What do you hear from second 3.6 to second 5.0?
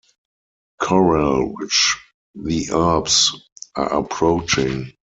are approaching.